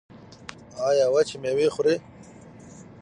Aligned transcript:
ایا 0.87 1.05
وچې 1.13 1.37
میوې 1.41 1.67
خورئ؟ 1.73 1.95